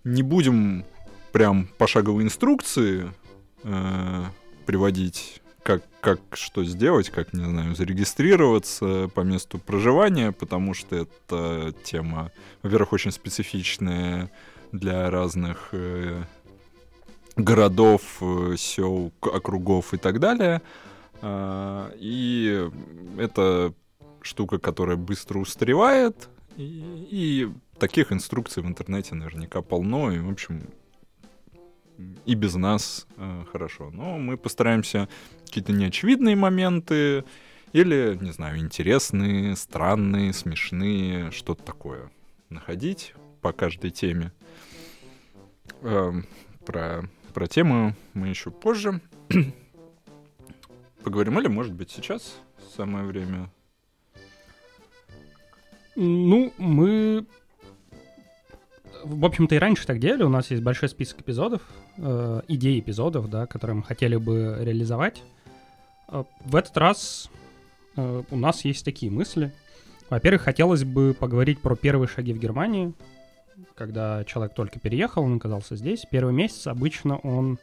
не 0.04 0.24
будем 0.24 0.86
прям 1.32 1.68
пошаговые 1.78 2.26
инструкции 2.26 3.12
э, 3.64 4.24
приводить 4.66 5.42
как, 5.64 5.84
как 6.00 6.20
что 6.34 6.64
сделать, 6.64 7.10
как, 7.10 7.34
не 7.34 7.46
знаю, 7.46 7.76
зарегистрироваться 7.76 9.10
по 9.14 9.22
месту 9.22 9.60
проживания, 9.60 10.32
потому 10.32 10.74
что 10.74 10.96
это 10.96 11.74
тема, 11.84 12.32
во-первых, 12.64 12.94
очень 12.94 13.12
специфичная 13.12 14.32
для 14.72 15.10
разных 15.10 15.70
э, 15.72 16.24
городов, 17.36 18.02
э, 18.22 18.56
сел, 18.58 19.12
округов 19.22 19.94
и 19.94 19.98
так 19.98 20.20
далее. 20.20 20.62
Э, 21.22 21.92
и 21.98 22.70
это 23.18 23.74
штука, 24.22 24.60
которая 24.60 24.98
быстро 24.98 25.40
устаревает, 25.40 26.30
и, 26.58 27.08
и 27.12 27.50
таких 27.78 28.12
инструкций 28.12 28.64
в 28.64 28.68
интернете 28.68 29.16
наверняка 29.16 29.62
полно, 29.62 30.12
и, 30.12 30.20
в 30.20 30.30
общем, 30.30 30.70
и 32.26 32.36
без 32.36 32.56
нас 32.56 33.08
э, 33.18 33.44
хорошо. 33.52 33.90
Но 33.92 34.18
мы 34.18 34.38
постараемся 34.38 35.08
какие-то 35.46 35.72
неочевидные 35.72 36.36
моменты 36.36 37.24
или, 37.74 38.18
не 38.20 38.32
знаю, 38.32 38.60
интересные, 38.60 39.56
странные, 39.56 40.34
смешные, 40.34 41.32
что-то 41.32 41.64
такое 41.64 42.12
находить 42.50 43.14
по 43.42 43.54
каждой 43.54 43.92
теме. 43.92 44.32
Э, 45.82 46.12
про, 46.66 47.04
про 47.34 47.48
тему 47.48 47.96
мы 48.14 48.28
еще 48.28 48.52
позже 48.52 49.02
поговорим, 51.04 51.40
или, 51.40 51.48
может 51.48 51.74
быть, 51.74 51.92
сейчас 51.92 52.38
самое 52.76 53.06
время. 53.06 53.50
Ну, 55.96 56.54
мы 56.58 57.26
в 59.04 59.26
общем-то, 59.26 59.56
и 59.56 59.58
раньше 59.58 59.86
так 59.86 60.00
делали. 60.00 60.24
У 60.24 60.30
нас 60.30 60.52
есть 60.52 60.64
большой 60.64 60.90
список 60.90 61.22
эпизодов, 61.22 61.62
э, 61.98 62.42
идей 62.48 62.80
эпизодов, 62.80 63.30
да, 63.30 63.46
которые 63.46 63.78
мы 63.78 63.84
хотели 63.84 64.16
бы 64.16 64.58
реализовать. 64.62 65.24
Э, 66.08 66.24
в 66.46 66.56
этот 66.56 66.78
раз 66.78 67.30
э, 67.96 68.24
у 68.30 68.36
нас 68.36 68.66
есть 68.66 68.86
такие 68.86 69.12
мысли. 69.12 69.54
Во-первых, 70.10 70.42
хотелось 70.42 70.84
бы 70.84 71.16
поговорить 71.18 71.62
про 71.62 71.76
первые 71.76 72.08
шаги 72.08 72.34
в 72.34 72.40
Германии. 72.40 72.94
Когда 73.76 74.24
человек 74.26 74.54
только 74.54 74.80
переехал, 74.80 75.24
он 75.24 75.38
оказался 75.38 75.76
здесь. 75.76 76.06
Первый 76.10 76.34
месяц 76.34 76.68
обычно 76.68 77.18
он 77.18 77.60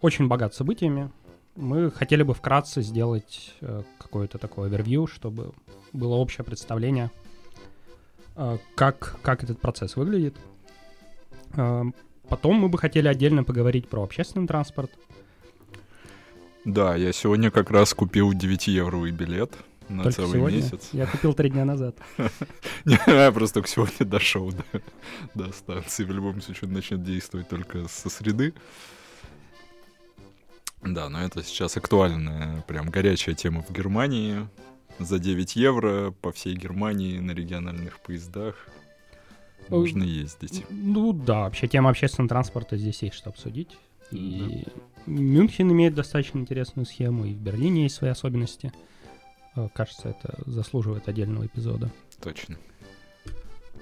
очень 0.00 0.28
богат 0.28 0.54
событиями. 0.54 1.10
Мы 1.56 1.90
хотели 1.90 2.22
бы 2.22 2.34
вкратце 2.34 2.82
сделать 2.82 3.54
э, 3.60 3.82
какое-то 3.98 4.38
такое 4.38 4.68
овервью, 4.68 5.06
чтобы 5.06 5.52
было 5.92 6.14
общее 6.14 6.44
представление— 6.44 7.10
как, 8.74 9.16
как 9.22 9.42
этот 9.42 9.60
процесс 9.60 9.96
выглядит. 9.96 10.36
А, 11.56 11.84
потом 12.28 12.56
мы 12.56 12.68
бы 12.68 12.78
хотели 12.78 13.08
отдельно 13.08 13.44
поговорить 13.44 13.88
про 13.88 14.02
общественный 14.02 14.46
транспорт. 14.46 14.90
Да, 16.64 16.94
я 16.96 17.12
сегодня 17.12 17.50
как 17.50 17.70
раз 17.70 17.94
купил 17.94 18.32
9-евровый 18.32 19.10
билет 19.10 19.52
на 19.88 20.04
только 20.04 20.16
целый 20.16 20.32
сегодня? 20.34 20.56
месяц. 20.58 20.90
Я 20.92 21.06
купил 21.06 21.34
три 21.34 21.50
дня 21.50 21.64
назад. 21.64 21.96
Я 22.84 23.32
просто 23.32 23.62
сегодня 23.66 24.06
дошел 24.06 24.52
до 25.34 25.50
станции. 25.52 26.04
В 26.04 26.10
любом 26.10 26.40
случае, 26.42 26.68
он 26.68 26.74
начнет 26.74 27.02
действовать 27.02 27.48
только 27.48 27.88
со 27.88 28.10
среды. 28.10 28.54
Да, 30.82 31.08
но 31.08 31.22
это 31.22 31.42
сейчас 31.42 31.76
актуальная, 31.76 32.62
прям 32.62 32.88
горячая 32.90 33.34
тема 33.34 33.62
в 33.62 33.72
Германии 33.72 34.46
за 34.98 35.18
9 35.18 35.56
евро 35.56 36.10
по 36.20 36.32
всей 36.32 36.54
Германии 36.54 37.18
на 37.18 37.32
региональных 37.32 38.00
поездах 38.00 38.68
можно 39.68 40.02
ездить. 40.02 40.64
Ну 40.70 41.12
да, 41.12 41.40
вообще 41.40 41.68
тема 41.68 41.90
общественного 41.90 42.28
транспорта 42.28 42.76
здесь 42.76 43.02
есть 43.02 43.14
что 43.14 43.30
обсудить. 43.30 43.76
И 44.10 44.64
да. 44.64 44.72
Мюнхен 45.06 45.70
имеет 45.72 45.94
достаточно 45.94 46.38
интересную 46.38 46.86
схему, 46.86 47.26
и 47.26 47.34
в 47.34 47.38
Берлине 47.38 47.84
есть 47.84 47.96
свои 47.96 48.10
особенности. 48.10 48.72
Э, 49.56 49.68
кажется, 49.74 50.08
это 50.08 50.38
заслуживает 50.46 51.08
отдельного 51.08 51.46
эпизода. 51.46 51.90
Точно. 52.22 52.56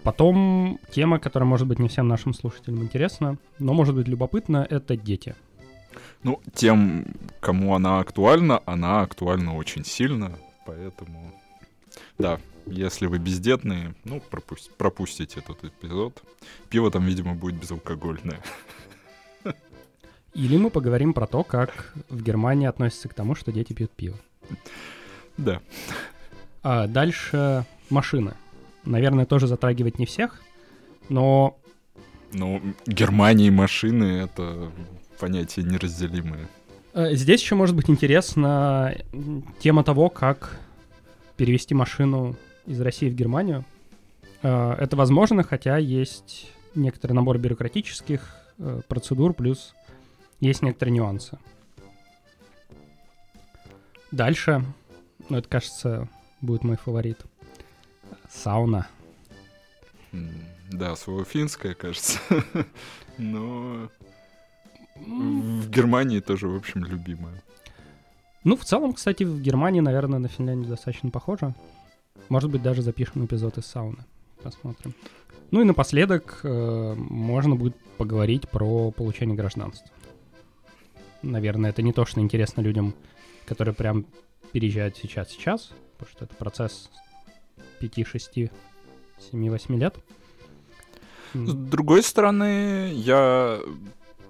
Потом 0.03 0.79
тема, 0.91 1.19
которая, 1.19 1.49
может 1.49 1.67
быть, 1.67 1.79
не 1.79 1.89
всем 1.89 2.09
нашим 2.09 2.33
слушателям 2.35 2.83
интересна, 2.83 3.39
но 3.59 3.75
может 3.75 3.95
быть 3.95 4.09
любопытна, 4.09 4.67
это 4.69 4.97
дети. 4.97 5.35
Ну, 6.23 6.41
тем, 6.55 7.07
кому 7.41 7.75
она 7.75 8.01
актуальна, 8.01 8.63
она 8.67 9.03
актуальна 9.03 9.57
очень 9.57 9.85
сильно. 9.85 10.39
Поэтому, 10.67 11.33
да, 12.19 12.41
если 12.67 13.07
вы 13.07 13.19
бездетные, 13.19 13.95
ну, 14.05 14.21
пропусть, 14.21 14.71
пропустите 14.73 15.41
этот 15.41 15.65
эпизод. 15.65 16.23
Пиво 16.69 16.91
там, 16.91 17.05
видимо, 17.05 17.35
будет 17.35 17.61
безалкогольное. 17.61 18.41
Или 20.35 20.59
мы 20.59 20.69
поговорим 20.69 21.15
про 21.15 21.27
то, 21.27 21.45
как 21.45 21.95
в 22.11 22.23
Германии 22.23 22.67
относятся 22.67 23.09
к 23.09 23.15
тому, 23.15 23.35
что 23.35 23.53
дети 23.53 23.73
пьют 23.73 23.91
пиво. 23.93 24.19
Да. 25.39 25.63
А 26.63 26.87
дальше 26.87 27.65
машины. 27.89 28.35
наверное, 28.85 29.25
тоже 29.25 29.47
затрагивает 29.47 29.99
не 29.99 30.07
всех, 30.07 30.43
но... 31.09 31.59
Ну, 32.33 32.61
Германия 32.87 33.47
и 33.47 33.51
машины— 33.51 34.05
это 34.25 34.71
понятия 35.19 35.63
неразделимые. 35.63 36.49
Э, 36.97 37.15
здесь 37.15 37.43
еще 37.43 37.55
может 37.55 37.77
быть 37.77 37.91
интересна 37.91 38.97
тема 39.61 39.85
того, 39.85 40.09
как 40.09 40.59
перевести 41.37 41.75
машину 41.75 42.37
из 42.65 42.81
России 42.81 43.11
в 43.11 43.15
Германию. 43.15 43.67
Э, 44.43 44.73
это 44.79 44.97
возможно, 44.97 45.43
хотя 45.43 45.77
есть 45.77 46.51
некоторый 46.75 47.13
набор 47.13 47.37
бюрократических 47.37 48.35
э, 48.59 48.81
процедур, 48.89 49.35
плюс 49.35 49.75
есть 50.41 50.63
некоторые 50.63 50.95
нюансы. 50.95 51.39
Дальше, 54.11 54.65
ну 55.29 55.37
это, 55.37 55.49
кажется, 55.51 56.09
будет 56.41 56.65
мой 56.65 56.79
фаворит. 56.79 57.21
Сауна. 58.31 58.87
Да, 60.71 60.97
свое 60.97 61.27
финское, 61.27 61.75
кажется. 61.75 62.19
Но 63.19 63.91
в 65.01 65.71
Германии 65.71 66.21
тоже, 66.21 66.49
в 66.49 66.57
общем, 66.57 66.85
любимое. 66.85 67.43
Ну, 68.45 68.57
в 68.57 68.65
целом, 68.65 68.93
кстати, 68.93 69.25
в 69.25 69.41
Германии, 69.41 69.81
наверное, 69.81 70.19
на 70.19 70.29
Финляндию 70.29 70.71
достаточно 70.71 71.11
похоже. 71.11 71.55
Может 72.29 72.51
быть, 72.51 72.63
даже 72.63 72.83
запишем 72.83 73.25
эпизод 73.25 73.59
из 73.59 73.67
сауны. 73.67 74.05
Посмотрим. 74.43 74.95
Ну 75.51 75.61
и 75.61 75.65
напоследок 75.65 76.41
э, 76.43 76.95
можно 76.97 77.57
будет 77.57 77.77
поговорить 77.97 78.49
про 78.49 78.91
получение 78.91 79.37
гражданства. 79.37 79.91
Наверное, 81.23 81.71
это 81.71 81.83
не 81.83 81.93
то, 81.93 82.05
что 82.05 82.21
интересно 82.21 82.61
людям, 82.61 82.95
которые 83.47 83.75
прям 83.75 84.07
переезжают 84.53 84.97
сейчас-сейчас, 84.97 85.73
потому 85.97 86.13
что 86.13 86.25
это 86.25 86.35
процесс 86.35 86.91
5, 87.81 88.07
6, 88.07 88.35
7, 89.31 89.51
8 89.51 89.79
лет. 89.79 89.97
С 91.35 91.53
другой 91.53 92.03
стороны, 92.03 92.93
я 92.95 93.61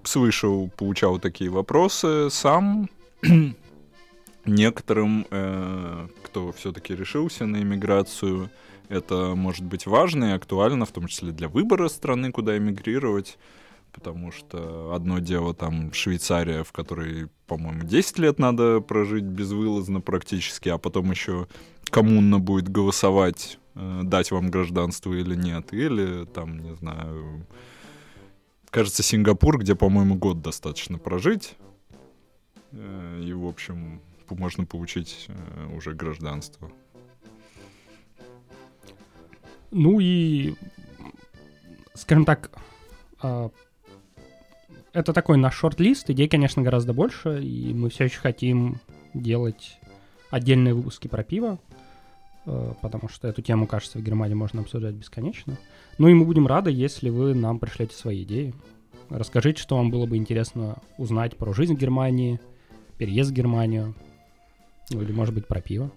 слышал, 0.09 0.71
получал 0.77 1.19
такие 1.19 1.51
вопросы 1.51 2.31
сам. 2.31 2.89
Некоторым, 4.45 5.27
э, 5.31 6.09
кто 6.23 6.53
все-таки 6.53 6.95
решился 6.95 7.47
на 7.47 7.63
иммиграцию, 7.63 8.51
это 8.89 9.35
может 9.35 9.65
быть 9.65 9.87
важно 9.87 10.27
и 10.27 10.33
актуально, 10.33 10.87
в 10.87 10.93
том 10.93 11.09
числе 11.09 11.33
для 11.33 11.49
выбора 11.49 11.89
страны, 11.89 12.31
куда 12.31 12.57
эмигрировать. 12.57 13.39
Потому 13.93 14.31
что 14.31 14.93
одно 14.95 15.21
дело 15.21 15.55
там 15.55 15.93
Швейцария, 15.93 16.63
в 16.65 16.73
которой, 16.73 17.29
по-моему, 17.47 17.83
10 17.83 18.19
лет 18.19 18.39
надо 18.39 18.81
прожить 18.81 19.25
безвылазно 19.25 20.01
практически, 20.01 20.69
а 20.69 20.77
потом 20.79 21.11
еще 21.11 21.49
коммунно 21.91 22.39
будет 22.39 22.69
голосовать, 22.69 23.59
э, 23.75 24.01
дать 24.05 24.31
вам 24.31 24.51
гражданство 24.51 25.13
или 25.15 25.35
нет. 25.35 25.73
Или 25.73 26.27
там, 26.27 26.59
не 26.59 26.75
знаю, 26.77 27.47
кажется, 28.77 29.03
Сингапур, 29.03 29.59
где, 29.59 29.75
по-моему, 29.75 30.17
год 30.17 30.43
достаточно 30.43 30.99
прожить. 30.99 31.55
Э, 32.73 33.23
и, 33.25 33.33
в 33.33 33.47
общем, 33.47 34.03
можно 34.29 34.67
получить 34.67 35.29
э, 35.29 35.75
уже 35.75 35.95
гражданство. 35.95 36.71
Ну 39.71 39.99
и, 39.99 40.57
скажем 41.95 42.27
так, 42.27 42.51
а, 43.23 43.49
это 44.93 45.15
такой 45.15 45.39
наш 45.39 45.57
шорт-лист. 45.57 46.11
Идей, 46.11 46.29
конечно, 46.29 46.61
гораздо 46.61 46.93
больше, 46.93 47.43
и 47.43 47.73
мы 47.73 47.89
все 47.89 48.05
еще 48.05 48.19
хотим 48.19 48.79
делать 49.15 49.79
отдельные 50.29 50.75
выпуски 50.75 51.09
про 51.09 51.25
пиво, 51.25 51.59
потому 52.81 53.09
что 53.09 53.29
эту 53.29 53.43
тему, 53.43 53.67
кажется, 53.67 53.99
в 53.99 54.03
Германии 54.03 54.35
можно 54.35 54.63
обсуждать 54.63 54.95
бесконечно. 54.95 55.59
Ну 55.99 56.09
и 56.09 56.15
мы 56.15 56.25
будем 56.25 56.47
рады, 56.47 56.71
если 56.71 57.11
вы 57.11 57.35
нам 57.35 57.59
пришлете 57.59 57.95
свои 57.95 58.23
идеи. 58.23 58.55
Расскажите, 59.11 59.61
что 59.61 59.77
вам 59.77 59.91
было 59.91 60.07
бы 60.07 60.17
интересно 60.17 60.79
узнать 60.97 61.37
про 61.37 61.53
жизнь 61.53 61.75
в 61.75 61.79
Германии, 61.79 62.41
переезд 62.99 63.31
в 63.31 63.35
Германию, 63.35 63.95
ну 64.91 65.03
или, 65.03 65.13
может 65.13 65.35
быть, 65.35 65.47
про 65.47 65.61
пиво. 65.61 65.91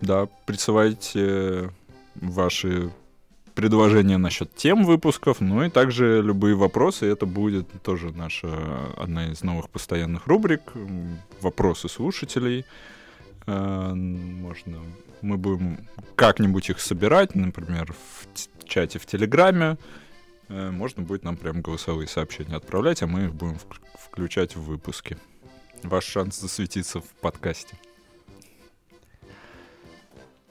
Да, 0.00 0.28
присылайте 0.46 1.70
ваши 2.14 2.90
предложения 3.54 4.18
насчет 4.18 4.54
тем 4.54 4.84
выпусков, 4.84 5.40
ну 5.40 5.64
и 5.64 5.70
также 5.70 6.22
любые 6.22 6.54
вопросы. 6.54 7.06
Это 7.06 7.26
будет 7.26 7.66
тоже 7.82 8.12
наша 8.12 8.48
одна 8.96 9.32
из 9.32 9.42
новых 9.42 9.68
постоянных 9.68 10.26
рубрик. 10.26 10.72
Вопросы 11.40 11.88
слушателей. 11.88 12.64
Э, 13.48 13.94
можно 13.94 14.78
мы 15.22 15.38
будем 15.38 15.88
как-нибудь 16.16 16.68
их 16.68 16.80
собирать, 16.80 17.34
например, 17.34 17.92
в 17.92 18.66
чате 18.68 18.98
в 18.98 19.06
Телеграме. 19.06 19.78
Э, 20.48 20.70
можно 20.70 21.02
будет 21.02 21.24
нам 21.24 21.36
прям 21.36 21.62
голосовые 21.62 22.08
сообщения 22.08 22.56
отправлять, 22.56 23.02
а 23.02 23.06
мы 23.06 23.24
их 23.24 23.34
будем 23.34 23.58
включать 23.98 24.54
в 24.54 24.62
выпуски. 24.62 25.16
Ваш 25.82 26.04
шанс 26.04 26.38
засветиться 26.38 27.00
в 27.00 27.06
подкасте. 27.22 27.76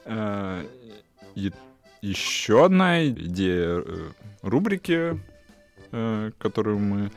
Э, 0.06 0.66
и 1.36 1.52
еще 2.02 2.66
одна 2.66 3.08
идея 3.08 3.84
э, 3.86 4.10
рубрики, 4.42 5.22
э, 5.92 6.32
которую 6.40 6.80
мы 6.80 7.12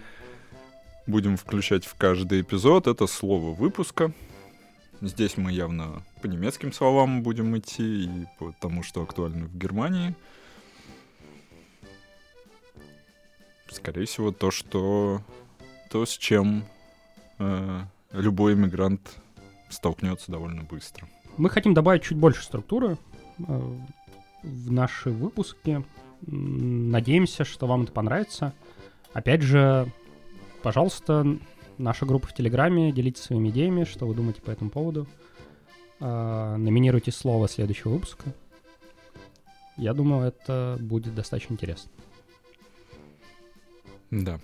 будем 1.06 1.38
включать 1.38 1.86
в 1.86 1.94
каждый 1.94 2.42
эпизод, 2.42 2.86
это 2.86 3.06
слово 3.06 3.54
выпуска. 3.54 4.12
Здесь 5.02 5.38
мы 5.38 5.50
явно 5.50 6.02
по 6.20 6.26
немецким 6.26 6.72
словам 6.72 7.22
будем 7.22 7.56
идти 7.56 8.04
и 8.04 8.26
по 8.38 8.52
тому, 8.60 8.82
что 8.82 9.02
актуально 9.02 9.46
в 9.46 9.56
Германии. 9.56 10.14
Скорее 13.70 14.04
всего, 14.04 14.30
то, 14.30 14.50
что 14.50 15.22
то, 15.90 16.04
с 16.04 16.10
чем 16.10 16.64
э, 17.38 17.80
любой 18.12 18.52
иммигрант 18.54 19.16
столкнется 19.70 20.30
довольно 20.30 20.64
быстро. 20.64 21.08
Мы 21.38 21.48
хотим 21.48 21.72
добавить 21.72 22.02
чуть 22.02 22.18
больше 22.18 22.44
структуры 22.44 22.98
э, 23.38 23.76
в 24.42 24.70
наши 24.70 25.10
выпуски. 25.10 25.82
Надеемся, 26.26 27.44
что 27.44 27.66
вам 27.66 27.84
это 27.84 27.92
понравится. 27.92 28.52
Опять 29.14 29.40
же, 29.40 29.90
пожалуйста, 30.62 31.38
наша 31.80 32.06
группа 32.06 32.28
в 32.28 32.34
Телеграме, 32.34 32.92
делитесь 32.92 33.22
своими 33.22 33.48
идеями, 33.48 33.84
что 33.84 34.06
вы 34.06 34.14
думаете 34.14 34.40
по 34.42 34.50
этому 34.50 34.70
поводу. 34.70 35.06
Э, 36.00 36.56
номинируйте 36.56 37.10
слово 37.10 37.48
следующего 37.48 37.92
выпуска. 37.92 38.32
Я 39.76 39.94
думаю, 39.94 40.28
это 40.28 40.76
будет 40.80 41.14
достаточно 41.14 41.54
интересно. 41.54 41.90
Да. 44.10 44.40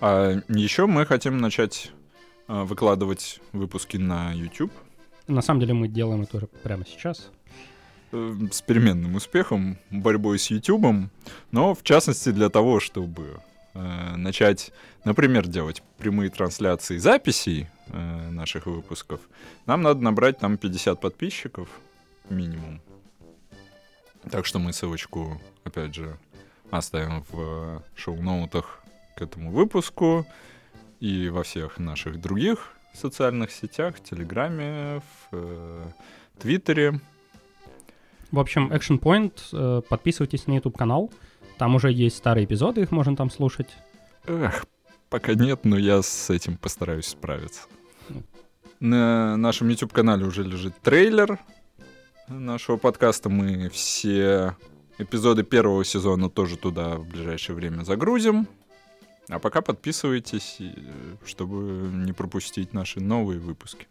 А 0.00 0.40
еще 0.48 0.86
мы 0.86 1.04
хотим 1.06 1.38
начать 1.38 1.90
а, 2.46 2.64
выкладывать 2.64 3.40
выпуски 3.52 3.96
на 3.96 4.32
YouTube. 4.32 4.72
На 5.26 5.42
самом 5.42 5.60
деле 5.60 5.74
мы 5.74 5.88
делаем 5.88 6.22
это 6.22 6.36
уже 6.36 6.46
прямо 6.46 6.86
сейчас. 6.86 7.32
Э, 8.10 8.36
с 8.50 8.62
переменным 8.62 9.16
успехом, 9.16 9.76
борьбой 9.90 10.38
с 10.38 10.50
YouTube, 10.50 11.10
но 11.50 11.74
в 11.74 11.82
частности 11.82 12.30
для 12.30 12.48
того, 12.48 12.80
чтобы 12.80 13.40
э, 13.74 14.16
начать, 14.16 14.72
например, 15.04 15.46
делать 15.46 15.82
прямые 15.98 16.30
трансляции 16.30 16.96
записей 16.96 17.68
э, 17.88 18.30
наших 18.30 18.64
выпусков, 18.64 19.20
нам 19.66 19.82
надо 19.82 20.00
набрать 20.00 20.38
там 20.38 20.56
50 20.56 20.98
подписчиков 21.00 21.68
минимум. 22.30 22.80
Так 24.30 24.46
что 24.46 24.58
мы 24.58 24.72
ссылочку, 24.72 25.40
опять 25.64 25.94
же, 25.94 26.16
оставим 26.70 27.24
в 27.30 27.82
шоу-ноутах 27.94 28.82
к 29.16 29.22
этому 29.22 29.50
выпуску 29.50 30.26
и 31.00 31.28
во 31.28 31.42
всех 31.42 31.78
наших 31.78 32.20
других 32.22 32.72
социальных 32.94 33.50
сетях, 33.50 33.96
в 33.96 34.02
Телеграме, 34.02 35.00
в 35.00 35.28
э, 35.32 35.90
Твиттере. 36.38 37.00
В 38.30 38.38
общем, 38.38 38.70
Action 38.70 39.00
Point, 39.00 39.32
э, 39.52 39.82
подписывайтесь 39.88 40.46
на 40.46 40.56
YouTube-канал. 40.56 41.10
Там 41.56 41.74
уже 41.74 41.90
есть 41.90 42.16
старые 42.16 42.44
эпизоды, 42.44 42.82
их 42.82 42.90
можно 42.90 43.16
там 43.16 43.30
слушать. 43.30 43.68
Эх, 44.26 44.66
пока 45.08 45.34
нет, 45.34 45.64
но 45.64 45.78
я 45.78 46.02
с 46.02 46.30
этим 46.30 46.56
постараюсь 46.56 47.06
справиться. 47.06 47.62
На 48.80 49.36
нашем 49.36 49.68
YouTube-канале 49.68 50.24
уже 50.24 50.44
лежит 50.44 50.74
трейлер 50.82 51.38
нашего 52.28 52.76
подкаста. 52.76 53.28
Мы 53.28 53.70
все 53.70 54.56
эпизоды 54.98 55.42
первого 55.42 55.84
сезона 55.84 56.28
тоже 56.28 56.56
туда 56.56 56.96
в 56.96 57.06
ближайшее 57.08 57.56
время 57.56 57.82
загрузим. 57.82 58.46
А 59.28 59.38
пока 59.38 59.62
подписывайтесь, 59.62 60.58
чтобы 61.24 61.88
не 61.92 62.12
пропустить 62.12 62.72
наши 62.72 63.00
новые 63.00 63.40
выпуски. 63.40 63.86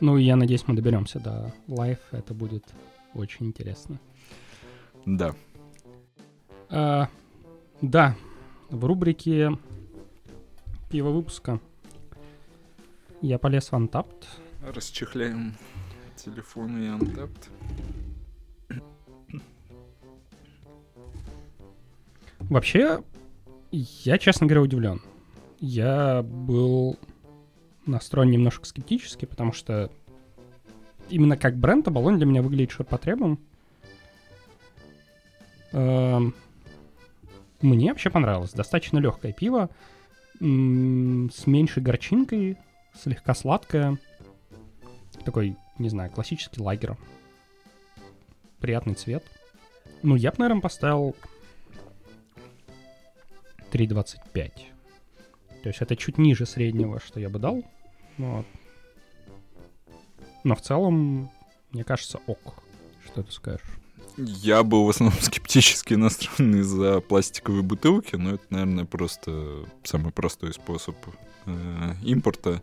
Ну, 0.00 0.16
я 0.16 0.36
надеюсь, 0.36 0.64
мы 0.66 0.74
доберемся 0.74 1.20
до 1.20 1.54
live. 1.68 1.98
Это 2.12 2.34
будет 2.34 2.64
очень 3.14 3.46
интересно. 3.46 4.00
Да. 5.06 5.34
А, 6.68 7.08
да, 7.80 8.16
в 8.68 8.84
рубрике 8.84 9.58
пиво 10.90 11.10
выпуска 11.10 11.60
я 13.20 13.38
полез 13.38 13.70
в 13.70 13.74
Untappd. 13.74 14.28
Расчехляем 14.62 15.56
Телефон 16.16 16.82
и 16.82 16.86
Untappd. 16.86 17.50
Вообще, 22.40 23.02
я, 23.70 24.18
честно 24.18 24.46
говоря, 24.46 24.62
удивлен. 24.62 25.00
Я 25.60 26.22
был 26.22 26.98
настроен 27.86 28.30
немножко 28.30 28.66
скептически, 28.66 29.24
потому 29.24 29.52
что 29.52 29.90
именно 31.10 31.36
как 31.36 31.56
бренд 31.56 31.86
Оболонь 31.88 32.16
для 32.16 32.26
меня 32.26 32.42
выглядит 32.42 32.70
ширпотребом. 32.70 33.38
Эм, 35.72 36.34
Мне 37.60 37.90
вообще 37.90 38.10
понравилось. 38.10 38.52
Достаточно 38.52 38.98
легкое 38.98 39.32
пиво, 39.32 39.70
с 40.40 41.46
меньшей 41.46 41.82
горчинкой, 41.82 42.56
слегка 42.98 43.34
сладкое. 43.34 43.98
Такой, 45.24 45.56
не 45.78 45.90
знаю, 45.90 46.10
классический 46.10 46.62
лагер. 46.62 46.96
Приятный 48.58 48.94
цвет. 48.94 49.22
Ну, 50.02 50.16
я 50.16 50.30
бы, 50.30 50.38
наверное, 50.38 50.62
поставил 50.62 51.14
3.25. 53.70 54.50
То 55.62 55.68
есть 55.68 55.82
это 55.82 55.94
чуть 55.94 56.16
ниже 56.16 56.46
среднего, 56.46 57.00
что 57.00 57.20
я 57.20 57.28
бы 57.28 57.38
дал. 57.38 57.62
Вот. 58.16 58.46
Но 60.44 60.54
в 60.54 60.60
целом, 60.60 61.30
мне 61.72 61.84
кажется, 61.84 62.20
ок. 62.26 62.54
Что 63.04 63.22
ты 63.22 63.32
скажешь? 63.32 63.80
Я 64.16 64.62
был 64.62 64.84
в 64.84 64.90
основном 64.90 65.18
скептически 65.20 65.94
настроен 65.94 66.56
из-за 66.56 67.00
пластиковой 67.00 67.62
бутылки, 67.62 68.16
но 68.16 68.34
это, 68.34 68.44
наверное, 68.50 68.84
просто 68.84 69.64
самый 69.84 70.12
простой 70.12 70.52
способ 70.52 70.96
э, 71.46 71.94
импорта. 72.02 72.62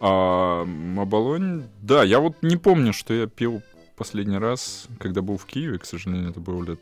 А 0.00 0.66
Оболонь, 0.98 1.64
да, 1.80 2.02
я 2.02 2.20
вот 2.20 2.42
не 2.42 2.56
помню, 2.56 2.92
что 2.92 3.14
я 3.14 3.26
пил 3.26 3.62
последний 3.96 4.38
раз, 4.38 4.88
когда 4.98 5.22
был 5.22 5.38
в 5.38 5.46
Киеве, 5.46 5.78
к 5.78 5.86
сожалению, 5.86 6.30
это 6.30 6.40
было 6.40 6.62
лет 6.62 6.80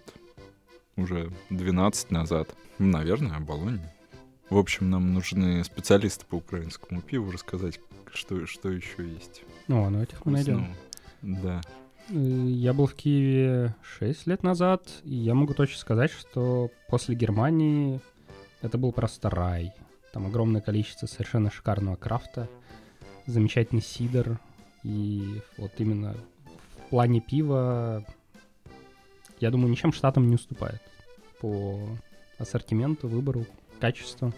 уже 0.96 1.30
12 1.50 2.10
назад. 2.10 2.48
Наверное, 2.78 3.36
Оболонь. 3.36 3.80
В 4.50 4.58
общем, 4.58 4.90
нам 4.90 5.14
нужны 5.14 5.62
специалисты 5.64 6.26
по 6.26 6.36
украинскому 6.36 7.00
пиву 7.00 7.30
рассказать, 7.30 7.80
что, 8.14 8.46
что 8.46 8.70
еще 8.70 9.08
есть. 9.08 9.42
О, 9.68 9.88
ну 9.90 10.02
этих 10.02 10.24
мы 10.24 10.32
найдем. 10.32 10.74
Ну, 11.22 11.38
да. 11.42 11.60
Э, 12.10 12.14
Я 12.14 12.72
был 12.72 12.86
в 12.86 12.94
Киеве 12.94 13.74
6 13.98 14.26
лет 14.26 14.42
назад, 14.42 14.82
и 15.04 15.14
я 15.14 15.34
могу 15.34 15.54
точно 15.54 15.78
сказать, 15.78 16.10
что 16.10 16.70
после 16.88 17.14
Германии 17.14 18.00
это 18.60 18.78
был 18.78 18.92
просто 18.92 19.30
рай. 19.30 19.72
Там 20.12 20.26
огромное 20.26 20.60
количество 20.60 21.06
совершенно 21.06 21.50
шикарного 21.50 21.96
крафта, 21.96 22.48
замечательный 23.26 23.82
сидр, 23.82 24.38
и 24.82 25.40
вот 25.56 25.72
именно 25.78 26.14
в 26.86 26.90
плане 26.90 27.20
пива, 27.20 28.04
я 29.40 29.50
думаю, 29.50 29.70
ничем 29.70 29.92
штатам 29.92 30.28
не 30.28 30.34
уступает 30.34 30.82
по 31.40 31.80
ассортименту, 32.38 33.08
выбору, 33.08 33.46
качеству. 33.80 34.32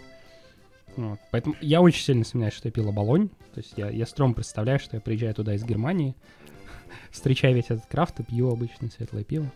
Вот. 0.95 1.19
Поэтому 1.31 1.55
я 1.61 1.81
очень 1.81 2.03
сильно 2.03 2.23
сомневаюсь, 2.23 2.53
что 2.55 2.67
я 2.67 2.71
пил 2.71 2.87
Оболонь. 2.89 3.29
То 3.53 3.59
есть 3.59 3.73
я, 3.75 3.89
я 3.89 4.05
стром 4.05 4.33
представляю, 4.33 4.79
что 4.79 4.95
я 4.95 5.01
приезжаю 5.01 5.33
туда 5.33 5.53
из 5.55 5.63
Германии, 5.63 6.15
встречаю 7.11 7.55
весь 7.55 7.65
этот 7.65 7.85
крафт 7.87 8.19
и 8.19 8.23
пью 8.23 8.49
обычное 8.51 8.89
светлое 8.89 9.23
пиво. 9.23 9.51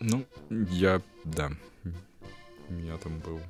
Ну, 0.00 0.24
я, 0.48 1.00
да, 1.24 1.52
я 2.70 2.96
там 2.98 3.18
был 3.20 3.40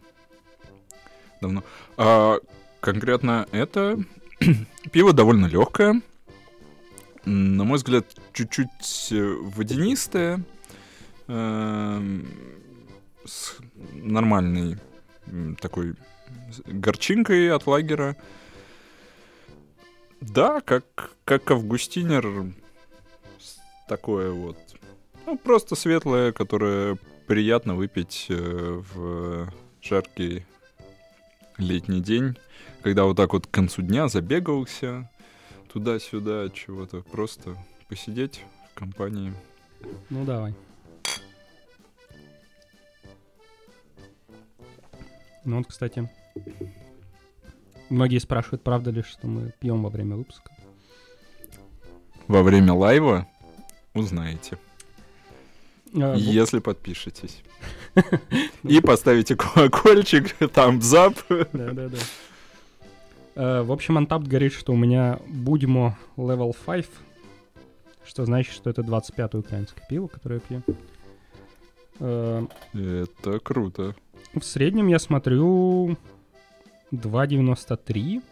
давно. 1.40 1.64
А, 1.96 2.38
конкретно 2.80 3.46
это 3.52 3.98
пиво 4.92 5.12
довольно 5.12 5.46
легкое. 5.46 6.02
На 7.24 7.64
мой 7.64 7.76
взгляд, 7.78 8.06
чуть-чуть 8.32 9.12
э, 9.12 9.36
водянистое. 9.40 10.42
эм, 11.28 12.26
С 13.24 13.56
нормальной 13.94 14.76
такой 15.60 15.94
горчинкой 16.66 17.50
от 17.50 17.66
лагера. 17.66 18.16
Да, 20.20 20.60
как, 20.60 21.10
как 21.24 21.50
августинер. 21.50 22.52
Такое 23.88 24.30
вот. 24.30 24.56
Ну, 25.26 25.36
просто 25.36 25.74
светлое, 25.74 26.32
которое 26.32 26.96
приятно 27.26 27.74
выпить 27.74 28.26
э, 28.28 28.82
в 28.94 29.52
жаркий 29.80 30.44
летний 31.58 32.00
день, 32.00 32.36
когда 32.82 33.04
вот 33.04 33.16
так 33.16 33.32
вот 33.32 33.46
к 33.46 33.50
концу 33.50 33.82
дня 33.82 34.08
забегался 34.08 35.10
туда-сюда, 35.72 36.48
чего-то, 36.50 37.02
просто 37.02 37.56
посидеть 37.88 38.42
в 38.70 38.74
компании. 38.78 39.32
Ну 40.10 40.24
давай. 40.24 40.54
Ну 45.44 45.58
вот, 45.58 45.66
кстати, 45.66 46.08
многие 47.90 48.18
спрашивают, 48.18 48.62
правда 48.62 48.90
ли, 48.90 49.02
что 49.02 49.26
мы 49.26 49.52
пьем 49.58 49.82
во 49.82 49.90
время 49.90 50.16
выпуска. 50.16 50.50
Во 52.28 52.42
время 52.42 52.72
лайва 52.72 53.26
узнаете, 53.94 54.58
А, 55.94 56.14
если 56.14 56.60
подпишетесь. 56.60 57.42
И 58.62 58.80
поставите 58.80 59.36
колокольчик, 59.36 60.34
там 60.52 60.80
зап. 60.80 61.14
Да-да-да. 61.28 61.98
Э, 63.34 63.62
В 63.62 63.72
общем, 63.72 63.98
Антапт 63.98 64.26
говорит, 64.26 64.52
что 64.52 64.72
у 64.72 64.76
меня 64.76 65.18
Будьмо 65.26 65.98
Level 66.16 66.54
5, 66.64 66.86
что 68.06 68.24
значит, 68.24 68.54
что 68.54 68.70
это 68.70 68.82
25-е 68.82 69.40
украинское 69.40 69.84
пиво, 69.88 70.06
которое 70.06 70.40
я 70.48 70.60
пью. 70.60 70.76
Э, 72.00 72.46
Это 72.72 73.38
круто. 73.40 73.94
В 74.34 74.42
среднем 74.42 74.88
я 74.88 74.98
смотрю 74.98 75.96
2.93. 76.90 78.22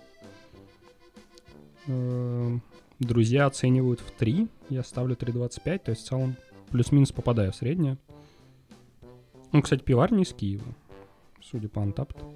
Э, 1.86 2.58
Друзья 3.00 3.46
оценивают 3.46 4.00
в 4.00 4.10
3. 4.10 4.46
Я 4.68 4.82
ставлю 4.82 5.16
3.25, 5.16 5.78
то 5.78 5.90
есть 5.90 6.02
в 6.02 6.06
целом 6.06 6.36
плюс-минус 6.70 7.12
попадаю 7.12 7.50
в 7.50 7.56
среднее. 7.56 7.96
Ну, 9.52 9.62
кстати, 9.62 9.82
пиварня 9.82 10.22
из 10.22 10.34
Киева, 10.34 10.74
судя 11.40 11.70
по 11.70 11.80
антапту. 11.80 12.30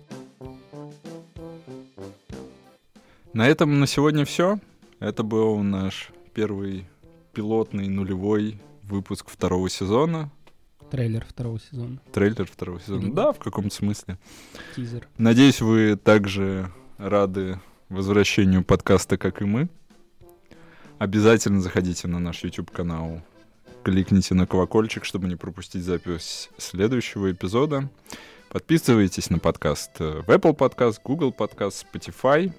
На 3.34 3.46
этом 3.46 3.78
на 3.78 3.86
сегодня 3.86 4.24
все. 4.24 4.58
Это 5.00 5.22
был 5.22 5.58
наш 5.58 6.10
первый 6.32 6.86
пилотный 7.34 7.88
нулевой 7.88 8.58
выпуск 8.82 9.28
второго 9.28 9.68
сезона. 9.68 10.32
Трейлер 10.94 11.26
второго 11.28 11.58
сезона. 11.58 11.98
Трейлер 12.12 12.46
второго 12.46 12.78
сезона. 12.78 13.12
Да, 13.12 13.32
в 13.32 13.40
каком-то 13.40 13.74
смысле. 13.74 14.16
Тизер. 14.76 15.08
Надеюсь, 15.18 15.60
вы 15.60 15.96
также 15.96 16.70
рады 16.98 17.58
возвращению 17.88 18.62
подкаста, 18.62 19.18
как 19.18 19.42
и 19.42 19.44
мы. 19.44 19.68
Обязательно 20.98 21.60
заходите 21.60 22.06
на 22.06 22.20
наш 22.20 22.44
YouTube-канал, 22.44 23.22
кликните 23.82 24.36
на 24.36 24.46
колокольчик, 24.46 25.04
чтобы 25.04 25.26
не 25.26 25.34
пропустить 25.34 25.82
запись 25.82 26.48
следующего 26.58 27.32
эпизода. 27.32 27.90
Подписывайтесь 28.50 29.30
на 29.30 29.40
подкаст 29.40 29.90
э, 29.98 30.22
в 30.24 30.30
Apple 30.30 30.56
Podcast, 30.56 31.00
Google 31.02 31.34
Podcast, 31.36 31.84
Spotify, 31.92 32.52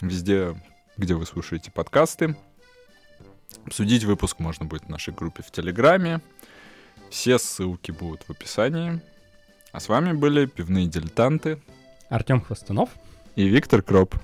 везде, 0.00 0.54
где 0.96 1.16
вы 1.16 1.26
слушаете 1.26 1.72
подкасты. 1.72 2.36
Обсудить 3.66 4.04
выпуск 4.04 4.38
можно 4.38 4.64
будет 4.64 4.84
в 4.84 4.88
нашей 4.88 5.12
группе 5.12 5.42
в 5.42 5.50
Телеграме. 5.50 6.20
Все 7.10 7.38
ссылки 7.38 7.90
будут 7.90 8.22
в 8.22 8.30
описании. 8.30 9.00
А 9.72 9.80
с 9.80 9.88
вами 9.88 10.12
были 10.12 10.46
пивные 10.46 10.86
дилетанты 10.86 11.60
Артем 12.08 12.40
Хвостунов. 12.40 12.90
и 13.36 13.46
Виктор 13.46 13.82
Кроп. 13.82 14.14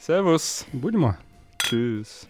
Сервус. 0.00 0.66
Будемо. 0.72 1.18
Tschüss. 1.58 2.26